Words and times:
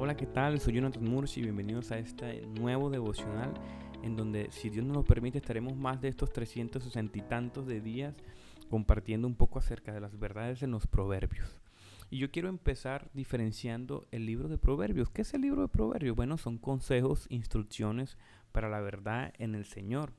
Hola, 0.00 0.16
¿qué 0.16 0.26
tal? 0.26 0.60
Soy 0.60 0.74
Jonathan 0.74 1.02
Murci 1.02 1.40
y 1.40 1.42
bienvenidos 1.42 1.90
a 1.90 1.98
este 1.98 2.46
nuevo 2.46 2.88
devocional 2.88 3.52
en 4.04 4.14
donde, 4.14 4.46
si 4.52 4.70
Dios 4.70 4.86
nos 4.86 4.96
lo 4.96 5.02
permite, 5.02 5.38
estaremos 5.38 5.74
más 5.74 6.00
de 6.00 6.06
estos 6.06 6.32
360 6.32 7.18
y 7.18 7.22
tantos 7.22 7.66
de 7.66 7.80
días 7.80 8.14
compartiendo 8.70 9.26
un 9.26 9.34
poco 9.34 9.58
acerca 9.58 9.92
de 9.92 10.00
las 10.00 10.16
verdades 10.16 10.62
en 10.62 10.70
los 10.70 10.86
proverbios. 10.86 11.60
Y 12.10 12.18
yo 12.18 12.30
quiero 12.30 12.48
empezar 12.48 13.10
diferenciando 13.12 14.06
el 14.12 14.24
libro 14.24 14.48
de 14.48 14.56
Proverbios. 14.56 15.10
¿Qué 15.10 15.22
es 15.22 15.34
el 15.34 15.40
libro 15.40 15.62
de 15.62 15.68
Proverbios? 15.68 16.14
Bueno, 16.14 16.38
son 16.38 16.58
consejos, 16.58 17.26
instrucciones 17.28 18.16
para 18.52 18.68
la 18.68 18.80
verdad 18.80 19.34
en 19.38 19.56
el 19.56 19.64
Señor. 19.64 20.12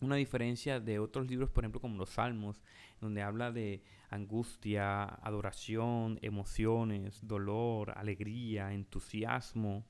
Una 0.00 0.16
diferencia 0.16 0.80
de 0.80 0.98
otros 0.98 1.28
libros, 1.28 1.50
por 1.50 1.64
ejemplo, 1.64 1.80
como 1.80 1.96
los 1.96 2.10
Salmos, 2.10 2.60
donde 3.00 3.22
habla 3.22 3.52
de 3.52 3.82
angustia, 4.10 5.04
adoración, 5.04 6.18
emociones, 6.22 7.20
dolor, 7.26 7.92
alegría, 7.96 8.72
entusiasmo, 8.72 9.84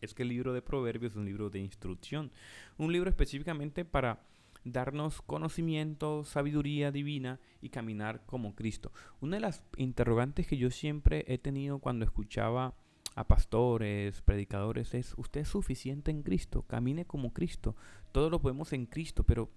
es 0.00 0.14
que 0.14 0.22
el 0.22 0.30
libro 0.30 0.52
de 0.52 0.62
Proverbios 0.62 1.12
es 1.12 1.16
un 1.16 1.24
libro 1.24 1.48
de 1.50 1.60
instrucción, 1.60 2.32
un 2.76 2.92
libro 2.92 3.08
específicamente 3.08 3.84
para 3.84 4.20
darnos 4.64 5.22
conocimiento, 5.22 6.24
sabiduría 6.24 6.90
divina 6.92 7.40
y 7.60 7.70
caminar 7.70 8.24
como 8.26 8.54
Cristo. 8.54 8.92
Una 9.20 9.36
de 9.36 9.40
las 9.42 9.64
interrogantes 9.76 10.46
que 10.46 10.56
yo 10.56 10.70
siempre 10.70 11.24
he 11.28 11.38
tenido 11.38 11.78
cuando 11.78 12.04
escuchaba 12.04 12.74
a 13.14 13.26
pastores, 13.26 14.22
predicadores, 14.22 14.94
es, 14.94 15.14
usted 15.16 15.42
es 15.42 15.48
suficiente 15.48 16.10
en 16.10 16.22
Cristo, 16.22 16.62
camine 16.62 17.04
como 17.04 17.32
Cristo, 17.32 17.76
todo 18.12 18.30
lo 18.30 18.40
podemos 18.40 18.72
en 18.72 18.86
Cristo, 18.86 19.24
pero 19.24 19.50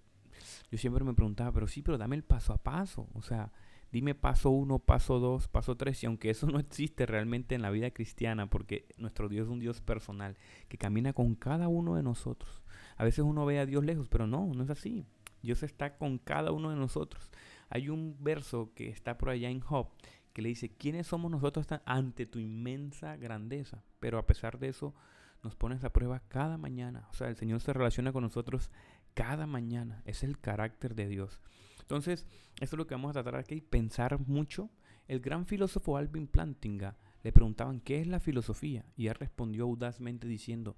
yo 0.72 0.78
siempre 0.78 1.04
me 1.04 1.14
preguntaba, 1.14 1.52
pero 1.52 1.68
sí, 1.68 1.82
pero 1.82 1.98
dame 1.98 2.16
el 2.16 2.24
paso 2.24 2.54
a 2.54 2.58
paso, 2.58 3.08
o 3.14 3.22
sea, 3.22 3.52
dime 3.92 4.14
paso 4.14 4.50
uno, 4.50 4.80
paso 4.80 5.20
dos, 5.20 5.48
paso 5.48 5.78
tres, 5.78 6.04
y 6.04 6.06
aunque 6.06 6.30
eso 6.30 6.48
no 6.48 6.60
existe 6.60 7.06
realmente 7.06 7.56
en 7.56 7.62
la 7.62 7.70
vida 7.70 7.92
cristiana, 7.92 8.50
porque 8.50 8.86
nuestro 8.98 9.30
Dios 9.30 9.48
es 9.48 9.52
un 9.52 9.60
Dios 9.60 9.82
personal, 9.82 10.36
que 10.68 10.78
camina 10.78 11.14
con 11.14 11.36
cada 11.36 11.68
uno 11.68 11.96
de 11.96 12.04
nosotros. 12.04 12.62
A 12.98 13.04
veces 13.04 13.24
uno 13.26 13.46
ve 13.46 13.60
a 13.60 13.66
Dios 13.66 13.86
lejos, 13.86 14.10
pero 14.10 14.28
no, 14.28 14.52
no 14.54 14.64
es 14.64 14.70
así. 14.70 15.06
Dios 15.42 15.64
está 15.64 15.98
con 15.98 16.18
cada 16.18 16.52
uno 16.52 16.72
de 16.72 16.76
nosotros. 16.76 17.30
Hay 17.70 17.90
un 17.90 18.18
verso 18.20 18.72
que 18.74 18.90
está 18.90 19.18
por 19.18 19.30
allá 19.30 19.50
en 19.50 19.60
Job 19.60 19.88
que 20.36 20.42
le 20.42 20.50
dice, 20.50 20.68
¿quiénes 20.68 21.08
somos 21.08 21.32
nosotros 21.32 21.66
ante 21.86 22.26
tu 22.26 22.40
inmensa 22.40 23.16
grandeza? 23.16 23.86
Pero 24.02 24.18
a 24.18 24.28
pesar 24.28 24.60
de 24.60 24.68
eso, 24.68 24.94
nos 25.44 25.56
pones 25.56 25.86
a 25.86 25.94
prueba 25.94 26.20
cada 26.28 26.58
mañana. 26.58 27.08
O 27.10 27.14
sea, 27.14 27.30
el 27.30 27.38
Señor 27.38 27.62
se 27.62 27.72
relaciona 27.72 28.12
con 28.12 28.24
nosotros 28.24 28.70
cada 29.14 29.48
mañana. 29.48 30.02
Es 30.04 30.24
el 30.24 30.38
carácter 30.38 30.94
de 30.94 31.08
Dios. 31.08 31.40
Entonces, 31.80 32.28
eso 32.60 32.76
es 32.76 32.78
lo 32.78 32.86
que 32.86 32.96
vamos 32.96 33.12
a 33.12 33.24
tratar 33.24 33.40
aquí, 33.40 33.62
pensar 33.62 34.20
mucho. 34.28 34.70
El 35.08 35.22
gran 35.22 35.46
filósofo 35.46 35.96
Alvin 35.96 36.28
Plantinga 36.28 36.98
le 37.24 37.32
preguntaban, 37.32 37.80
¿qué 37.80 38.02
es 38.02 38.08
la 38.08 38.20
filosofía? 38.20 38.84
Y 38.98 39.08
él 39.08 39.16
respondió 39.16 39.64
audazmente 39.64 40.28
diciendo, 40.28 40.76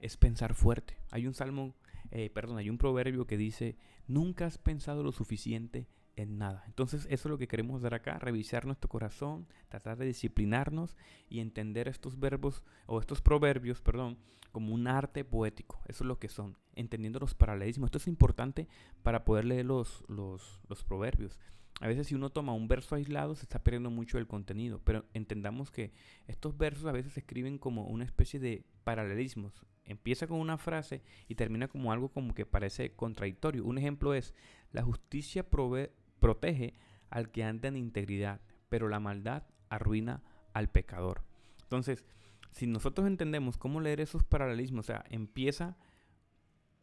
es 0.00 0.16
pensar 0.16 0.54
fuerte. 0.54 0.98
Hay 1.12 1.28
un 1.28 1.34
salmo, 1.34 1.76
eh, 2.10 2.30
perdón, 2.30 2.58
hay 2.58 2.68
un 2.68 2.78
proverbio 2.78 3.28
que 3.28 3.36
dice, 3.36 3.76
nunca 4.08 4.46
has 4.46 4.58
pensado 4.58 5.04
lo 5.04 5.12
suficiente 5.12 5.86
en 6.16 6.38
nada. 6.38 6.64
Entonces 6.66 7.06
eso 7.10 7.28
es 7.28 7.30
lo 7.30 7.38
que 7.38 7.48
queremos 7.48 7.82
dar 7.82 7.94
acá, 7.94 8.18
revisar 8.18 8.66
nuestro 8.66 8.88
corazón, 8.88 9.46
tratar 9.68 9.96
de 9.98 10.06
disciplinarnos 10.06 10.96
y 11.28 11.40
entender 11.40 11.88
estos 11.88 12.18
verbos 12.18 12.62
o 12.86 13.00
estos 13.00 13.20
proverbios, 13.20 13.80
perdón, 13.80 14.18
como 14.52 14.74
un 14.74 14.86
arte 14.86 15.24
poético. 15.24 15.80
Eso 15.86 16.04
es 16.04 16.08
lo 16.08 16.18
que 16.18 16.28
son, 16.28 16.58
entendiendo 16.74 17.18
los 17.18 17.34
paralelismos. 17.34 17.88
Esto 17.88 17.98
es 17.98 18.08
importante 18.08 18.68
para 19.02 19.24
poder 19.24 19.46
leer 19.46 19.64
los, 19.64 20.04
los, 20.08 20.60
los 20.68 20.84
proverbios. 20.84 21.38
A 21.80 21.88
veces 21.88 22.06
si 22.06 22.14
uno 22.14 22.30
toma 22.30 22.52
un 22.52 22.68
verso 22.68 22.94
aislado 22.94 23.34
se 23.34 23.42
está 23.42 23.62
perdiendo 23.62 23.90
mucho 23.90 24.18
el 24.18 24.28
contenido, 24.28 24.80
pero 24.84 25.04
entendamos 25.14 25.70
que 25.70 25.92
estos 26.28 26.56
versos 26.56 26.86
a 26.86 26.92
veces 26.92 27.14
se 27.14 27.20
escriben 27.20 27.58
como 27.58 27.86
una 27.86 28.04
especie 28.04 28.38
de 28.38 28.64
paralelismos. 28.84 29.64
Empieza 29.84 30.28
con 30.28 30.38
una 30.38 30.58
frase 30.58 31.02
y 31.26 31.34
termina 31.34 31.66
como 31.66 31.90
algo 31.90 32.10
como 32.10 32.34
que 32.34 32.46
parece 32.46 32.94
contradictorio. 32.94 33.64
Un 33.64 33.78
ejemplo 33.78 34.14
es, 34.14 34.32
la 34.70 34.82
justicia 34.82 35.50
provee 35.50 35.90
protege 36.22 36.72
al 37.10 37.30
que 37.30 37.44
anda 37.44 37.68
en 37.68 37.76
integridad, 37.76 38.40
pero 38.70 38.88
la 38.88 39.00
maldad 39.00 39.42
arruina 39.68 40.22
al 40.54 40.70
pecador. 40.70 41.22
Entonces, 41.62 42.06
si 42.52 42.66
nosotros 42.66 43.06
entendemos 43.06 43.58
cómo 43.58 43.80
leer 43.80 44.00
esos 44.00 44.24
paralelismos, 44.24 44.86
o 44.86 44.88
sea, 44.88 45.04
empieza 45.10 45.76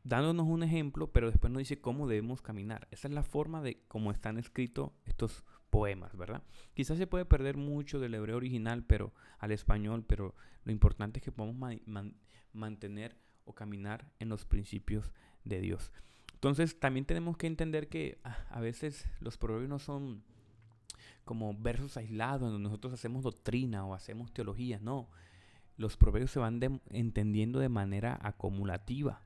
dándonos 0.04 0.48
un 0.48 0.64
ejemplo, 0.64 1.12
pero 1.12 1.30
después 1.30 1.52
nos 1.52 1.60
dice 1.60 1.82
cómo 1.82 2.08
debemos 2.08 2.42
caminar. 2.42 2.88
Esa 2.92 3.08
es 3.08 3.14
la 3.14 3.24
forma 3.24 3.62
de 3.62 3.82
cómo 3.88 4.12
están 4.12 4.38
escritos 4.38 4.92
estos 5.06 5.44
poemas, 5.70 6.16
¿verdad? 6.16 6.44
Quizás 6.74 6.98
se 6.98 7.08
puede 7.08 7.26
perder 7.26 7.58
mucho 7.58 8.00
del 8.00 8.16
hebreo 8.16 8.38
original, 8.38 8.84
pero 8.84 9.14
al 9.38 9.52
español, 9.52 10.04
pero 10.08 10.36
lo 10.64 10.72
importante 10.72 11.20
es 11.20 11.24
que 11.24 11.32
podamos 11.32 11.80
mantener 12.54 13.16
o 13.46 13.54
caminar 13.54 14.12
en 14.20 14.30
los 14.30 14.46
principios 14.46 15.12
de 15.44 15.62
Dios. 15.62 15.92
Entonces 16.40 16.80
también 16.80 17.06
tenemos 17.06 17.36
que 17.36 17.48
entender 17.48 17.90
que 17.90 18.18
ah, 18.24 18.38
a 18.50 18.62
veces 18.62 19.06
los 19.20 19.38
proverbios 19.38 19.70
no 19.70 19.78
son 19.78 20.24
como 21.26 21.54
versos 21.54 21.98
aislados 21.98 22.50
donde 22.50 22.64
nosotros 22.64 22.94
hacemos 22.94 23.24
doctrina 23.24 23.86
o 23.86 23.94
hacemos 23.94 24.32
teología, 24.32 24.80
no. 24.82 25.10
Los 25.76 25.98
proverbios 25.98 26.32
se 26.32 26.40
van 26.40 26.82
entendiendo 26.92 27.60
de 27.60 27.68
manera 27.68 28.18
acumulativa. 28.22 29.22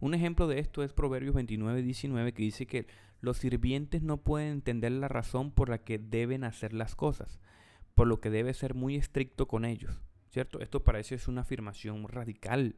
Un 0.00 0.14
ejemplo 0.14 0.48
de 0.48 0.58
esto 0.58 0.82
es 0.82 0.94
Proverbios 0.94 1.34
29, 1.34 1.82
19 1.82 2.32
que 2.32 2.42
dice 2.42 2.66
que 2.66 2.86
los 3.20 3.36
sirvientes 3.36 4.02
no 4.02 4.16
pueden 4.16 4.52
entender 4.52 4.92
la 4.92 5.08
razón 5.08 5.50
por 5.50 5.68
la 5.68 5.84
que 5.84 5.98
deben 5.98 6.42
hacer 6.42 6.72
las 6.72 6.94
cosas, 6.94 7.38
por 7.94 8.06
lo 8.06 8.18
que 8.18 8.30
debe 8.30 8.54
ser 8.54 8.72
muy 8.72 8.96
estricto 8.96 9.46
con 9.46 9.66
ellos. 9.66 10.00
¿Cierto? 10.30 10.60
Esto 10.60 10.84
parece 10.84 11.16
es 11.16 11.28
una 11.28 11.42
afirmación 11.42 12.08
radical. 12.08 12.76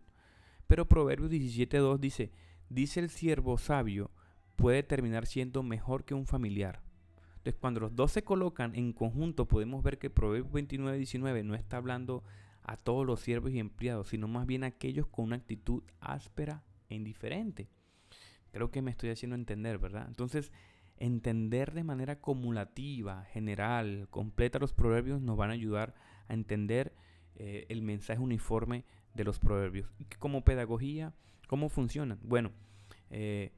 Pero 0.66 0.88
Proverbios 0.88 1.30
17.2 1.30 1.98
dice, 1.98 2.32
dice 2.68 3.00
el 3.00 3.10
siervo 3.10 3.58
sabio, 3.58 4.10
puede 4.56 4.82
terminar 4.82 5.26
siendo 5.26 5.62
mejor 5.62 6.04
que 6.04 6.14
un 6.14 6.26
familiar. 6.26 6.82
Entonces, 7.36 7.56
cuando 7.60 7.80
los 7.80 7.94
dos 7.94 8.12
se 8.12 8.24
colocan 8.24 8.74
en 8.74 8.92
conjunto, 8.92 9.46
podemos 9.46 9.82
ver 9.82 9.98
que 9.98 10.10
Proverbios 10.10 10.52
29, 10.52 10.96
19 10.98 11.44
no 11.44 11.54
está 11.54 11.76
hablando 11.76 12.24
a 12.64 12.76
todos 12.76 13.06
los 13.06 13.20
siervos 13.20 13.52
y 13.52 13.60
empleados, 13.60 14.08
sino 14.08 14.28
más 14.28 14.46
bien 14.46 14.64
a 14.64 14.68
aquellos 14.68 15.06
con 15.06 15.26
una 15.26 15.36
actitud 15.36 15.82
áspera 16.00 16.62
e 16.88 16.96
indiferente. 16.96 17.68
Creo 18.52 18.70
que 18.70 18.82
me 18.82 18.90
estoy 18.90 19.10
haciendo 19.10 19.36
entender, 19.36 19.78
¿verdad? 19.78 20.06
Entonces, 20.08 20.52
entender 20.98 21.72
de 21.72 21.84
manera 21.84 22.14
acumulativa, 22.14 23.24
general, 23.26 24.08
completa 24.10 24.58
los 24.58 24.72
proverbios 24.72 25.22
nos 25.22 25.36
van 25.36 25.50
a 25.50 25.54
ayudar 25.54 25.94
a 26.28 26.34
entender 26.34 26.94
eh, 27.36 27.66
el 27.68 27.82
mensaje 27.82 28.20
uniforme 28.20 28.84
de 29.14 29.24
los 29.24 29.38
proverbios. 29.38 29.88
Como 30.18 30.44
pedagogía, 30.44 31.14
¿cómo 31.48 31.68
funcionan? 31.68 32.20
Bueno, 32.22 32.52
eh, 33.10 33.50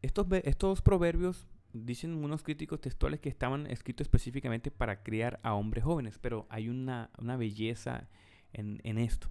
estos, 0.00 0.26
estos 0.44 0.80
proverbios 0.80 1.46
dicen 1.74 2.24
unos 2.24 2.42
críticos 2.42 2.80
textuales 2.80 3.20
que 3.20 3.28
estaban 3.28 3.66
escritos 3.66 4.06
específicamente 4.06 4.70
para 4.70 5.02
criar 5.02 5.38
a 5.42 5.54
hombres 5.54 5.84
jóvenes, 5.84 6.18
pero 6.18 6.46
hay 6.48 6.70
una, 6.70 7.10
belleza 7.38 8.08
en, 8.52 8.98
esto, 8.98 9.30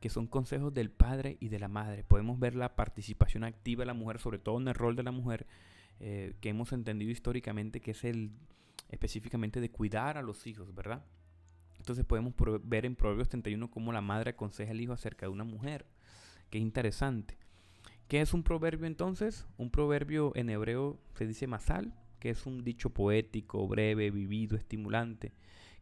que 0.00 0.10
son 0.10 0.26
consejos 0.26 0.74
del 0.74 0.90
padre 0.90 1.38
y 1.40 1.48
de 1.48 1.58
la 1.58 1.68
madre. 1.68 2.04
Podemos 2.04 2.38
ver 2.38 2.54
la 2.54 2.76
participación 2.76 3.44
activa 3.44 3.82
de 3.82 3.86
la 3.86 3.94
mujer, 3.94 4.18
sobre 4.18 4.38
todo 4.38 4.60
en 4.60 4.68
el 4.68 4.74
rol 4.74 4.96
de 4.96 5.02
la 5.02 5.12
mujer, 5.12 5.46
eh, 6.00 6.34
que 6.40 6.50
hemos 6.50 6.72
entendido 6.72 7.10
históricamente 7.10 7.80
que 7.80 7.92
es 7.92 8.04
el 8.04 8.32
específicamente 8.88 9.60
de 9.60 9.70
cuidar 9.70 10.18
a 10.18 10.22
los 10.22 10.46
hijos, 10.46 10.74
¿verdad? 10.74 11.04
Entonces 11.78 12.04
podemos 12.04 12.34
ver 12.62 12.84
en 12.84 12.94
Proverbios 12.94 13.28
31 13.28 13.70
cómo 13.70 13.92
la 13.92 14.00
madre 14.02 14.30
aconseja 14.30 14.70
al 14.70 14.80
hijo 14.80 14.92
acerca 14.92 15.26
de 15.26 15.32
una 15.32 15.44
mujer. 15.44 15.86
Qué 16.52 16.58
interesante. 16.58 17.38
¿Qué 18.08 18.20
es 18.20 18.34
un 18.34 18.42
proverbio 18.42 18.86
entonces? 18.86 19.46
Un 19.56 19.70
proverbio 19.70 20.32
en 20.36 20.50
hebreo 20.50 21.00
se 21.14 21.26
dice 21.26 21.46
masal, 21.46 21.94
que 22.18 22.28
es 22.28 22.44
un 22.44 22.62
dicho 22.62 22.90
poético, 22.90 23.66
breve, 23.66 24.10
vivido, 24.10 24.58
estimulante, 24.58 25.32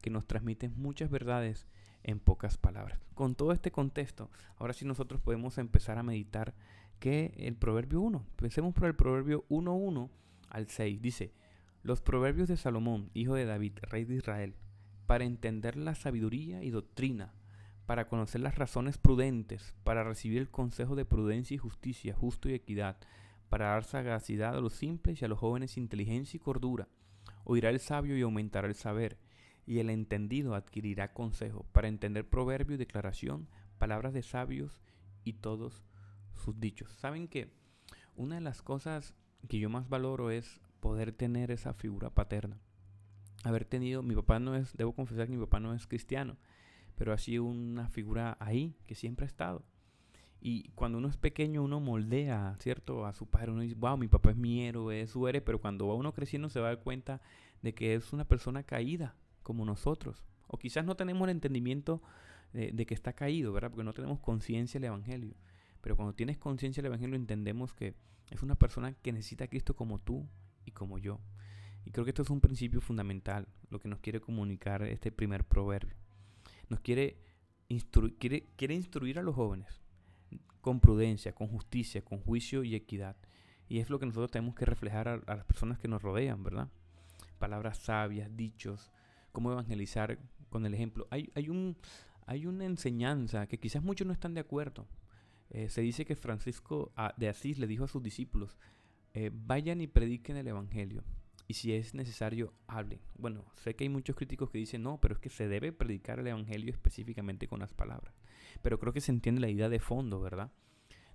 que 0.01 0.11
nos 0.11 0.29
transmite 0.29 0.69
muchas 0.69 1.11
verdades 1.11 1.67
en 2.05 2.21
pocas 2.21 2.57
palabras. 2.57 3.01
Con 3.15 3.35
todo 3.35 3.51
este 3.51 3.73
contexto, 3.73 4.31
ahora 4.59 4.73
sí 4.73 4.85
nosotros 4.85 5.21
podemos 5.21 5.59
empezar 5.59 5.99
a 5.99 6.05
meditar 6.05 6.55
que 7.01 7.35
el 7.37 7.57
proverbio 7.57 8.01
1. 8.03 8.25
Pensemos 8.37 8.73
por 8.73 8.85
el 8.87 8.95
proverbio 8.95 9.45
1.1 9.49 10.09
al 10.51 10.69
6. 10.69 11.03
Dice, 11.03 11.35
los 11.83 12.01
proverbios 12.01 12.47
de 12.47 12.57
Salomón, 12.57 13.11
hijo 13.13 13.35
de 13.35 13.45
David, 13.45 13.73
rey 13.83 14.05
de 14.05 14.15
Israel, 14.15 14.55
para 15.07 15.25
entender 15.25 15.77
la 15.77 15.97
sabiduría 15.97 16.63
y 16.63 16.71
doctrina, 16.71 17.35
para 17.87 18.09
conocer 18.09 18.41
las 18.41 18.57
razones 18.57 18.99
prudentes, 18.99 19.75
para 19.85 20.05
recibir 20.05 20.39
el 20.39 20.51
consejo 20.51 20.95
de 20.95 21.05
prudencia 21.05 21.55
y 21.55 21.59
justicia, 21.59 22.15
justo 22.15 22.49
y 22.49 22.55
equidad, 22.55 22.97
para 23.49 23.69
dar 23.69 23.85
sagacidad 23.85 24.57
a 24.57 24.61
los 24.61 24.75
simples 24.75 25.21
y 25.21 25.25
a 25.25 25.29
los 25.29 25.39
jóvenes 25.39 25.77
inteligencia 25.77 26.37
y 26.37 26.41
cordura. 26.41 26.89
Oirá 27.45 27.71
el 27.71 27.81
sabio 27.81 28.17
y 28.17 28.23
aumentará 28.23 28.69
el 28.69 28.75
saber, 28.75 29.19
y 29.67 29.79
el 29.79 29.91
entendido 29.91 30.55
adquirirá 30.55 31.13
consejo, 31.13 31.67
para 31.73 31.89
entender 31.89 32.29
proverbio 32.29 32.75
y 32.75 32.79
declaración, 32.79 33.49
palabras 33.79 34.13
de 34.13 34.23
sabios 34.23 34.81
y 35.25 35.35
todos 35.35 35.85
sus 36.35 36.59
dichos. 36.61 36.91
¿Saben 36.93 37.29
que 37.29 37.53
una 38.15 38.37
de 38.37 38.41
las 38.41 38.63
cosas 38.63 39.15
que 39.49 39.59
yo 39.59 39.69
más 39.69 39.89
valoro 39.89 40.31
es 40.31 40.61
poder 40.81 41.13
tener 41.13 41.51
esa 41.51 41.75
figura 41.75 42.11
paterna? 42.11 42.61
haber 43.45 43.65
tenido, 43.65 44.03
mi 44.03 44.15
papá 44.15 44.39
no 44.39 44.55
es, 44.55 44.77
debo 44.77 44.93
confesar 44.93 45.27
que 45.27 45.33
mi 45.33 45.41
papá 45.41 45.61
no 45.61 45.75
es 45.75 45.87
cristiano, 45.87 46.37
pero 47.01 47.15
ha 47.15 47.41
una 47.41 47.89
figura 47.89 48.37
ahí 48.41 48.77
que 48.87 48.95
siempre 48.95 49.25
ha 49.25 49.27
estado. 49.27 49.65
Y 50.39 50.69
cuando 50.75 50.99
uno 50.99 51.09
es 51.09 51.17
pequeño, 51.17 51.63
uno 51.63 51.81
moldea, 51.81 52.55
¿cierto? 52.59 53.07
A 53.07 53.15
su 53.15 53.25
padre, 53.25 53.53
uno 53.53 53.63
dice, 53.63 53.75
wow, 53.75 53.97
mi 53.97 54.07
papá 54.07 54.33
es 54.33 54.37
mi 54.37 54.67
héroe, 54.67 55.01
es 55.01 55.09
su 55.09 55.27
héroe, 55.27 55.41
pero 55.41 55.63
cuando 55.63 55.89
va 55.89 55.95
uno 55.95 56.13
creciendo 56.13 56.51
se 56.51 56.61
va 56.61 56.67
a 56.67 56.75
dar 56.75 56.85
cuenta 56.85 57.23
de 57.63 57.73
que 57.73 57.95
es 57.95 58.13
una 58.13 58.27
persona 58.27 58.65
caída, 58.65 59.17
como 59.43 59.65
nosotros. 59.65 60.27
O 60.47 60.59
quizás 60.59 60.85
no 60.85 60.95
tenemos 60.95 61.27
el 61.27 61.31
entendimiento 61.31 62.03
de, 62.53 62.71
de 62.71 62.85
que 62.85 62.93
está 62.93 63.15
caído, 63.15 63.51
¿verdad? 63.55 63.71
Porque 63.71 63.85
no 63.85 63.95
tenemos 63.95 64.21
conciencia 64.21 64.79
del 64.79 64.89
Evangelio. 64.89 65.37
Pero 65.81 65.97
cuando 65.97 66.13
tienes 66.13 66.37
conciencia 66.37 66.83
del 66.83 66.91
Evangelio 66.91 67.17
entendemos 67.17 67.73
que 67.73 67.95
es 68.31 68.43
una 68.43 68.57
persona 68.57 68.93
que 68.93 69.15
necesita 69.15 69.45
a 69.45 69.49
Cristo 69.49 69.75
como 69.75 70.01
tú 70.01 70.29
y 70.67 70.73
como 70.73 70.99
yo. 70.99 71.19
Y 71.87 71.93
creo 71.93 72.05
que 72.05 72.11
esto 72.11 72.21
es 72.21 72.29
un 72.29 72.43
principio 72.43 72.83
fundamental, 72.83 73.49
lo 73.71 73.81
que 73.81 73.89
nos 73.89 74.01
quiere 74.01 74.21
comunicar 74.21 74.83
este 74.83 75.11
primer 75.11 75.45
proverbio. 75.45 75.97
Nos 76.71 76.81
quiere, 76.81 77.19
quiere, 78.19 78.47
quiere 78.57 78.75
instruir 78.75 79.19
a 79.19 79.23
los 79.23 79.35
jóvenes 79.35 79.83
con 80.61 80.81
prudencia, 80.81 81.35
con 81.35 81.49
justicia, 81.49 82.03
con 82.03 82.21
juicio 82.21 82.65
y 82.65 82.75
equidad. 82.75 83.17
Y 83.69 83.79
es 83.79 83.91
lo 83.91 83.99
que 83.99 84.07
nosotros 84.07 84.31
tenemos 84.31 84.55
que 84.55 84.65
reflejar 84.65 85.09
a, 85.09 85.17
las 85.27 85.45
personas 85.45 85.79
que 85.79 85.89
nos 85.89 86.03
rodean, 86.03 86.43
¿verdad? 86.43 86.69
Palabras 87.39 87.79
sabias, 87.79 88.37
dichos, 88.37 88.91
cómo 89.33 89.53
evangelizar 89.53 90.19
con 90.49 90.67
el 90.67 90.75
ejemplo. 90.75 91.07
Hay, 91.11 91.49
un, 91.49 91.77
una 92.27 92.65
enseñanza 92.65 93.47
que 93.47 93.59
quizás 93.59 93.83
muchos 93.83 94.07
no 94.07 94.13
están 94.13 94.35
de 94.35 94.41
acuerdo. 94.41 94.87
Eh, 95.51 95.69
se 95.69 95.81
dice 95.81 96.05
que 96.05 96.17
Francisco 96.17 96.93
ah, 96.97 97.15
de 97.17 97.29
Asís 97.29 97.59
le 97.59 97.67
dijo 97.67 97.85
a 97.85 97.89
sus 97.89 98.03
discípulos, 98.03 98.57
eh, 99.15 99.31
vayan 99.33 99.81
y 99.81 99.87
prediquen 99.87 100.37
el 100.37 100.49
Evangelio. 100.49 101.03
Y 101.51 101.55
si 101.55 101.73
es 101.73 101.95
necesario, 101.95 102.55
hablen. 102.69 103.01
Bueno, 103.19 103.45
sé 103.57 103.75
que 103.75 103.83
hay 103.83 103.89
muchos 103.89 104.15
críticos 104.15 104.51
que 104.51 104.59
dicen, 104.59 104.85
no, 104.85 105.01
pero 105.01 105.15
es 105.15 105.21
que 105.21 105.31
se 105.31 105.49
debe 105.49 105.73
predicar 105.73 106.21
el 106.21 106.29
Evangelio 106.29 106.71
específicamente 106.71 107.49
con 107.49 107.59
las 107.59 107.73
palabras. 107.73 108.15
Pero 108.63 108.79
creo 108.79 108.93
que 108.93 109.01
se 109.01 109.11
entiende 109.11 109.41
la 109.41 109.49
idea 109.49 109.69
de 109.69 109.81
fondo, 109.81 110.21
¿verdad? 110.21 110.53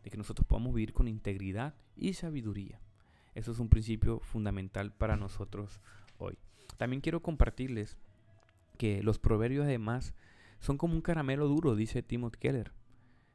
De 0.03 0.09
que 0.09 0.17
nosotros 0.17 0.45
podamos 0.45 0.73
vivir 0.73 0.91
con 0.91 1.07
integridad 1.07 1.73
y 1.95 2.15
sabiduría. 2.15 2.81
Eso 3.33 3.53
es 3.53 3.59
un 3.59 3.69
principio 3.69 4.19
fundamental 4.19 4.91
para 4.91 5.15
nosotros 5.15 5.79
hoy. 6.17 6.37
También 6.75 6.99
quiero 6.99 7.21
compartirles 7.21 7.97
que 8.77 9.03
los 9.03 9.19
proverbios 9.19 9.63
además 9.63 10.13
son 10.59 10.77
como 10.77 10.95
un 10.95 11.01
caramelo 11.01 11.47
duro, 11.47 11.77
dice 11.77 12.03
Timothy 12.03 12.39
Keller. 12.39 12.73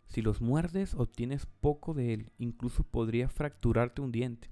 Si 0.07 0.21
los 0.21 0.43
muerdes, 0.43 0.93
obtienes 0.93 1.47
poco 1.47 1.95
de 1.95 2.13
él, 2.13 2.33
incluso 2.37 2.85
podría 2.85 3.31
fracturarte 3.31 4.03
un 4.03 4.13
diente 4.13 4.51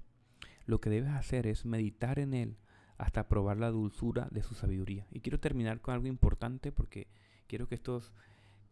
lo 0.69 0.79
que 0.79 0.91
debes 0.91 1.09
hacer 1.09 1.47
es 1.47 1.65
meditar 1.65 2.19
en 2.19 2.35
Él 2.35 2.57
hasta 2.97 3.27
probar 3.27 3.57
la 3.57 3.71
dulzura 3.71 4.27
de 4.29 4.43
su 4.43 4.53
sabiduría. 4.53 5.07
Y 5.09 5.21
quiero 5.21 5.39
terminar 5.39 5.81
con 5.81 5.95
algo 5.95 6.07
importante 6.07 6.71
porque 6.71 7.07
quiero 7.47 7.67
que 7.67 7.73
estos, 7.73 8.13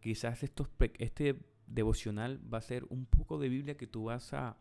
quizás 0.00 0.44
estos, 0.44 0.68
este 0.98 1.40
devocional 1.66 2.40
va 2.52 2.58
a 2.58 2.62
ser 2.62 2.84
un 2.88 3.04
poco 3.04 3.38
de 3.38 3.48
Biblia 3.48 3.76
que 3.76 3.88
tú 3.88 4.04
vas 4.04 4.32
a, 4.32 4.56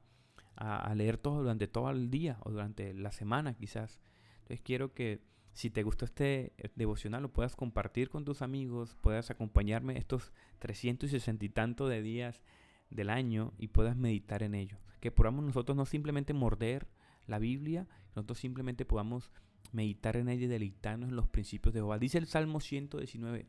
a, 0.56 0.96
leer 0.96 1.18
todo 1.18 1.42
durante 1.42 1.68
todo 1.68 1.92
el 1.92 2.10
día 2.10 2.40
o 2.42 2.50
durante 2.50 2.94
la 2.96 3.12
semana 3.12 3.54
quizás. 3.54 4.02
Entonces 4.40 4.62
quiero 4.62 4.94
que 4.94 5.22
si 5.54 5.70
te 5.70 5.84
gustó 5.84 6.06
este 6.06 6.54
eh, 6.58 6.72
devocional 6.76 7.22
lo 7.22 7.32
puedas 7.32 7.56
compartir 7.56 8.10
con 8.10 8.26
tus 8.26 8.42
amigos, 8.42 8.96
puedas 9.02 9.30
acompañarme 9.30 9.98
estos 10.00 10.34
360 10.58 11.46
y 11.46 11.50
tanto 11.50 11.88
de 11.88 12.02
días 12.02 12.42
del 12.90 13.12
año 13.12 13.54
y 13.60 13.68
puedas 13.68 13.96
meditar 13.96 14.42
en 14.42 14.56
ello. 14.56 14.78
Que 15.02 15.12
podamos 15.12 15.46
nosotros 15.46 15.76
no 15.76 15.86
simplemente 15.86 16.34
morder 16.34 16.88
la 17.28 17.40
Biblia, 17.40 17.88
nosotros 18.16 18.40
simplemente 18.40 18.86
podamos 18.86 19.32
meditar 19.72 20.18
en 20.18 20.30
ella 20.30 20.46
y 20.46 20.48
deleitarnos 20.48 21.10
en 21.10 21.16
los 21.16 21.28
principios 21.28 21.74
de 21.74 21.82
Jehová. 21.82 22.00
Dice 22.00 22.18
el 22.18 22.28
Salmo 22.28 22.60
119, 22.60 23.46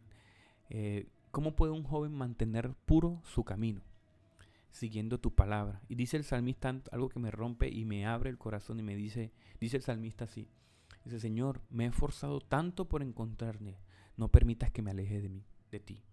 eh, 0.70 1.06
¿cómo 1.30 1.56
puede 1.56 1.72
un 1.72 1.84
joven 1.84 2.12
mantener 2.12 2.74
puro 2.84 3.22
su 3.24 3.44
camino? 3.44 3.82
Siguiendo 4.70 5.18
tu 5.18 5.34
palabra. 5.34 5.80
Y 5.88 5.94
dice 5.94 6.16
el 6.16 6.24
salmista 6.24 6.74
algo 6.92 7.08
que 7.08 7.20
me 7.20 7.30
rompe 7.30 7.68
y 7.68 7.84
me 7.84 8.06
abre 8.06 8.30
el 8.30 8.38
corazón 8.38 8.78
y 8.78 8.82
me 8.82 8.96
dice, 8.96 9.32
dice 9.60 9.76
el 9.76 9.82
salmista 9.82 10.24
así, 10.24 10.48
dice, 11.04 11.20
Señor, 11.20 11.62
me 11.70 11.84
he 11.84 11.88
esforzado 11.88 12.40
tanto 12.40 12.88
por 12.88 13.02
encontrarme, 13.02 13.78
no 14.16 14.28
permitas 14.28 14.70
que 14.70 14.82
me 14.82 14.90
aleje 14.90 15.20
de 15.20 15.28
mí, 15.28 15.44
de 15.70 15.80
ti. 15.80 16.04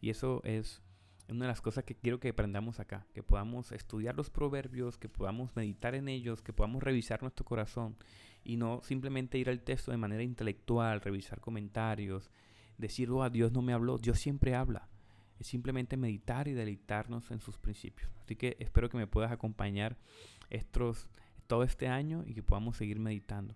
Y 0.00 0.10
eso 0.10 0.40
es 0.44 0.82
una 1.32 1.44
de 1.44 1.50
las 1.50 1.60
cosas 1.60 1.84
que 1.84 1.94
quiero 1.94 2.20
que 2.20 2.30
aprendamos 2.30 2.80
acá, 2.80 3.06
que 3.14 3.22
podamos 3.22 3.72
estudiar 3.72 4.16
los 4.16 4.30
proverbios, 4.30 4.98
que 4.98 5.08
podamos 5.08 5.54
meditar 5.54 5.94
en 5.94 6.08
ellos, 6.08 6.42
que 6.42 6.52
podamos 6.52 6.82
revisar 6.82 7.22
nuestro 7.22 7.44
corazón 7.44 7.96
y 8.44 8.56
no 8.56 8.80
simplemente 8.82 9.38
ir 9.38 9.48
al 9.48 9.60
texto 9.60 9.90
de 9.90 9.96
manera 9.96 10.22
intelectual, 10.22 11.00
revisar 11.00 11.40
comentarios, 11.40 12.30
decir, 12.78 13.10
oh, 13.10 13.28
Dios 13.30 13.52
no 13.52 13.62
me 13.62 13.72
habló, 13.72 13.98
Dios 13.98 14.18
siempre 14.18 14.54
habla. 14.54 14.88
Es 15.38 15.46
simplemente 15.46 15.96
meditar 15.96 16.48
y 16.48 16.52
deleitarnos 16.52 17.30
en 17.30 17.40
sus 17.40 17.58
principios. 17.58 18.10
Así 18.24 18.36
que 18.36 18.56
espero 18.58 18.88
que 18.88 18.98
me 18.98 19.06
puedas 19.06 19.32
acompañar 19.32 19.96
estos, 20.50 21.08
todo 21.46 21.62
este 21.62 21.88
año 21.88 22.24
y 22.26 22.34
que 22.34 22.42
podamos 22.42 22.76
seguir 22.76 22.98
meditando. 22.98 23.54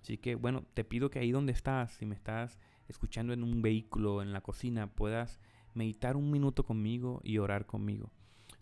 Así 0.00 0.18
que 0.18 0.34
bueno, 0.34 0.64
te 0.74 0.84
pido 0.84 1.10
que 1.10 1.18
ahí 1.18 1.32
donde 1.32 1.52
estás, 1.52 1.92
si 1.92 2.06
me 2.06 2.14
estás 2.14 2.58
escuchando 2.88 3.32
en 3.32 3.42
un 3.42 3.60
vehículo, 3.60 4.22
en 4.22 4.32
la 4.32 4.40
cocina, 4.40 4.86
puedas 4.86 5.40
meditar 5.76 6.16
un 6.16 6.30
minuto 6.30 6.64
conmigo 6.64 7.20
y 7.22 7.38
orar 7.38 7.66
conmigo. 7.66 8.10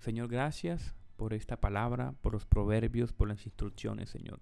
Señor, 0.00 0.28
gracias 0.28 0.94
por 1.16 1.32
esta 1.32 1.60
palabra, 1.60 2.12
por 2.20 2.32
los 2.32 2.44
proverbios, 2.44 3.12
por 3.12 3.28
las 3.28 3.46
instrucciones, 3.46 4.10
Señor. 4.10 4.40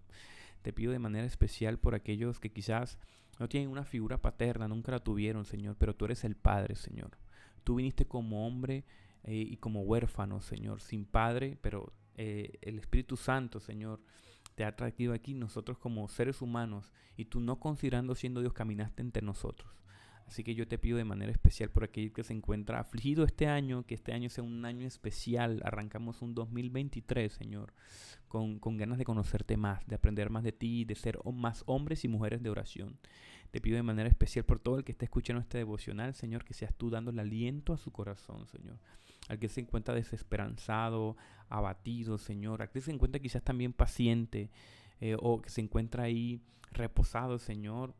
Te 0.62 0.72
pido 0.72 0.92
de 0.92 0.98
manera 0.98 1.26
especial 1.26 1.78
por 1.78 1.94
aquellos 1.94 2.40
que 2.40 2.50
quizás 2.50 2.98
no 3.38 3.48
tienen 3.48 3.68
una 3.68 3.84
figura 3.84 4.20
paterna, 4.20 4.68
nunca 4.68 4.92
la 4.92 5.00
tuvieron, 5.00 5.44
Señor, 5.44 5.76
pero 5.78 5.94
tú 5.94 6.06
eres 6.06 6.24
el 6.24 6.34
Padre, 6.34 6.74
Señor. 6.74 7.10
Tú 7.62 7.76
viniste 7.76 8.06
como 8.06 8.46
hombre 8.46 8.84
eh, 9.24 9.34
y 9.34 9.56
como 9.58 9.82
huérfano, 9.82 10.40
Señor, 10.40 10.80
sin 10.80 11.04
Padre, 11.04 11.58
pero 11.60 11.92
eh, 12.16 12.58
el 12.62 12.78
Espíritu 12.78 13.16
Santo, 13.16 13.60
Señor, 13.60 14.00
te 14.54 14.64
ha 14.64 14.74
traído 14.76 15.12
aquí 15.12 15.34
nosotros 15.34 15.78
como 15.78 16.08
seres 16.08 16.42
humanos 16.42 16.92
y 17.16 17.26
tú 17.26 17.40
no 17.40 17.60
considerando 17.60 18.14
siendo 18.14 18.40
Dios 18.40 18.52
caminaste 18.52 19.02
entre 19.02 19.22
nosotros. 19.22 19.70
Así 20.26 20.42
que 20.44 20.54
yo 20.54 20.66
te 20.66 20.78
pido 20.78 20.96
de 20.96 21.04
manera 21.04 21.30
especial 21.30 21.70
por 21.70 21.84
aquel 21.84 22.12
que 22.12 22.22
se 22.22 22.32
encuentra 22.32 22.80
afligido 22.80 23.24
este 23.24 23.46
año, 23.46 23.84
que 23.84 23.94
este 23.94 24.12
año 24.12 24.30
sea 24.30 24.44
un 24.44 24.64
año 24.64 24.86
especial. 24.86 25.60
Arrancamos 25.64 26.22
un 26.22 26.34
2023, 26.34 27.32
Señor, 27.32 27.72
con, 28.28 28.58
con 28.58 28.76
ganas 28.76 28.98
de 28.98 29.04
conocerte 29.04 29.56
más, 29.56 29.86
de 29.86 29.96
aprender 29.96 30.30
más 30.30 30.42
de 30.42 30.52
ti, 30.52 30.84
de 30.84 30.94
ser 30.94 31.18
más 31.32 31.64
hombres 31.66 32.04
y 32.04 32.08
mujeres 32.08 32.42
de 32.42 32.50
oración. 32.50 32.98
Te 33.50 33.60
pido 33.60 33.76
de 33.76 33.82
manera 33.82 34.08
especial 34.08 34.46
por 34.46 34.58
todo 34.58 34.78
el 34.78 34.84
que 34.84 34.92
esté 34.92 35.04
escuchando 35.04 35.42
este 35.42 35.58
devocional, 35.58 36.14
Señor, 36.14 36.44
que 36.44 36.54
seas 36.54 36.74
tú 36.74 36.88
dando 36.88 37.10
el 37.10 37.18
aliento 37.18 37.74
a 37.74 37.78
su 37.78 37.90
corazón, 37.90 38.46
Señor. 38.46 38.78
Al 39.28 39.38
que 39.38 39.50
se 39.50 39.60
encuentra 39.60 39.94
desesperanzado, 39.94 41.18
abatido, 41.50 42.16
Señor. 42.16 42.62
Al 42.62 42.70
que 42.70 42.80
se 42.80 42.90
encuentra 42.90 43.20
quizás 43.20 43.42
también 43.42 43.74
paciente 43.74 44.50
eh, 45.02 45.16
o 45.20 45.42
que 45.42 45.50
se 45.50 45.60
encuentra 45.60 46.04
ahí 46.04 46.40
reposado, 46.72 47.38
Señor 47.38 47.94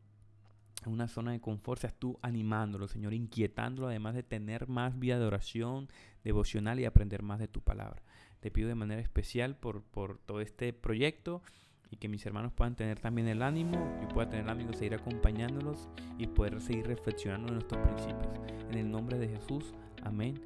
una 0.89 1.07
zona 1.07 1.31
de 1.31 1.41
confort, 1.41 1.81
seas 1.81 1.93
tú 1.93 2.19
animándolo, 2.21 2.87
Señor, 2.87 3.13
inquietándolo, 3.13 3.87
además 3.87 4.15
de 4.15 4.23
tener 4.23 4.67
más 4.67 4.97
vida 4.99 5.19
de 5.19 5.25
oración, 5.25 5.87
devocional 6.23 6.79
y 6.79 6.85
aprender 6.85 7.23
más 7.23 7.39
de 7.39 7.47
tu 7.47 7.61
palabra. 7.61 8.01
Te 8.39 8.51
pido 8.51 8.67
de 8.67 8.75
manera 8.75 9.01
especial 9.01 9.55
por, 9.55 9.83
por 9.83 10.17
todo 10.19 10.41
este 10.41 10.73
proyecto 10.73 11.41
y 11.89 11.97
que 11.97 12.09
mis 12.09 12.25
hermanos 12.25 12.51
puedan 12.53 12.75
tener 12.75 12.99
también 12.99 13.27
el 13.27 13.43
ánimo, 13.43 13.99
y 14.01 14.11
pueda 14.11 14.27
tener 14.27 14.45
el 14.45 14.51
ánimo 14.51 14.71
de 14.71 14.77
seguir 14.77 14.95
acompañándolos 14.95 15.89
y 16.17 16.27
poder 16.27 16.59
seguir 16.59 16.87
reflexionando 16.87 17.49
en 17.49 17.53
nuestros 17.55 17.81
principios. 17.85 18.33
En 18.69 18.77
el 18.77 18.89
nombre 18.89 19.19
de 19.19 19.29
Jesús, 19.29 19.73
amén 20.01 20.41